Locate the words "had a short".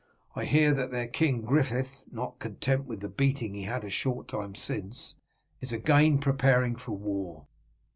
3.65-4.27